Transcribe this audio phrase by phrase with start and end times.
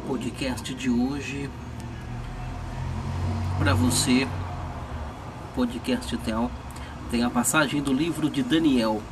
[0.00, 1.50] podcast de hoje.
[3.58, 4.26] Para você,
[5.54, 6.50] podcast Tel,
[7.10, 9.02] tem a passagem do livro de Daniel,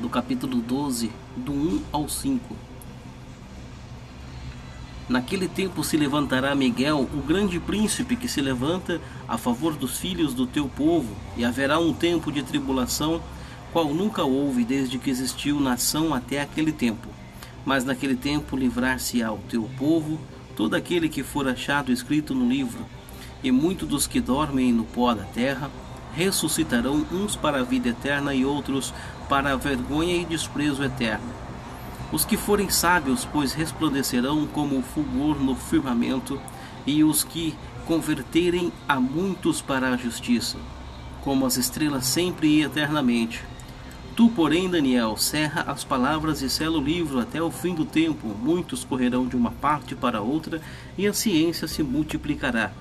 [0.00, 2.56] do capítulo 12, do 1 ao 5.
[5.08, 10.32] Naquele tempo se levantará Miguel, o grande príncipe que se levanta a favor dos filhos
[10.32, 13.20] do teu povo, e haverá um tempo de tribulação,
[13.72, 17.08] qual nunca houve desde que existiu nação até aquele tempo
[17.64, 20.18] mas naquele tempo livrar-se ao teu povo
[20.56, 22.84] todo aquele que for achado escrito no livro,
[23.42, 25.70] e muitos dos que dormem no pó da terra
[26.14, 28.92] ressuscitarão uns para a vida eterna e outros
[29.28, 31.32] para a vergonha e desprezo eterno.
[32.12, 36.38] Os que forem sábios, pois resplandecerão como o fulgor no firmamento,
[36.86, 37.54] e os que
[37.86, 40.58] converterem a muitos para a justiça,
[41.22, 43.42] como as estrelas sempre e eternamente.
[44.14, 48.28] Tu, porém, Daniel, cerra as palavras e sela o livro até o fim do tempo.
[48.28, 50.60] Muitos correrão de uma parte para outra
[50.98, 52.72] e a ciência se multiplicará.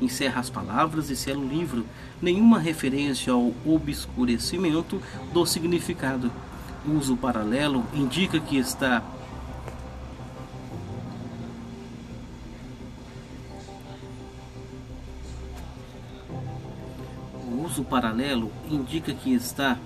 [0.00, 1.84] Encerra as palavras e sela o livro.
[2.22, 6.32] Nenhuma referência ao obscurecimento do significado.
[6.86, 9.02] Uso paralelo indica que está
[17.46, 19.76] O uso paralelo indica que está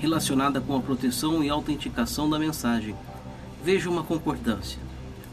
[0.00, 2.96] relacionada com a proteção e autenticação da mensagem.
[3.62, 4.78] Veja uma concordância.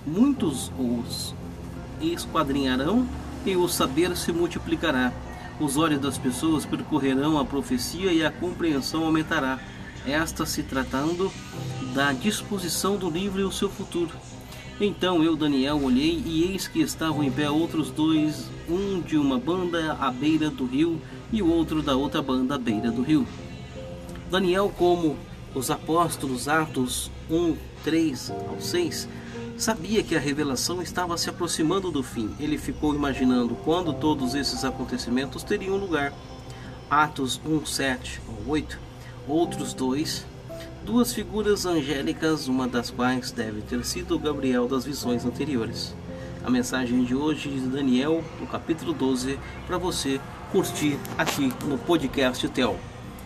[0.06, 1.34] Muitos os
[2.02, 3.08] esquadrinharão
[3.46, 5.14] e o saber se multiplicará.
[5.60, 9.58] Os olhos das pessoas percorrerão a profecia e a compreensão aumentará.
[10.06, 11.32] Esta se tratando
[11.96, 14.12] da disposição do livro e o seu futuro.
[14.80, 19.40] Então eu, Daniel, olhei e eis que estavam em pé outros dois, um de uma
[19.40, 21.02] banda à beira do rio
[21.32, 23.26] e o outro da outra banda à beira do rio.
[24.30, 25.18] Daniel, como
[25.56, 29.08] os apóstolos, Atos 1, 3 ao 6,
[29.58, 32.36] sabia que a revelação estava se aproximando do fim.
[32.38, 36.14] Ele ficou imaginando quando todos esses acontecimentos teriam lugar.
[36.90, 38.78] Atos 1, 7 ao 8,
[39.30, 40.26] outros dois,
[40.84, 45.96] duas figuras angélicas, uma das quais deve ter sido Gabriel das visões anteriores.
[46.44, 50.20] A mensagem de hoje de Daniel, no capítulo 12, para você
[50.52, 52.78] curtir aqui no podcast Tel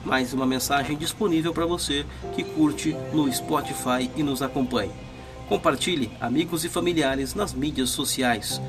[0.06, 4.92] mais uma mensagem disponível para você que curte no Spotify e nos acompanhe.
[5.48, 8.62] Compartilhe amigos e familiares nas mídias sociais.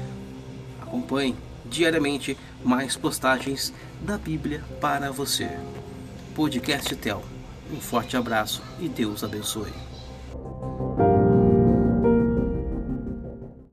[0.81, 5.49] Acompanhe diariamente mais postagens da Bíblia para você.
[6.35, 7.23] Podcast Tel.
[7.73, 9.92] Um forte abraço e Deus abençoe.